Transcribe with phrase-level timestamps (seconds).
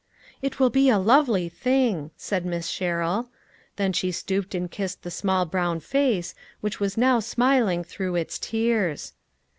[0.41, 3.29] "It will be a lovely thing," said Miss Sherrill.
[3.75, 8.39] Then she stooped and kissed the small brown face, which was now smiling through its
[8.39, 9.13] tears.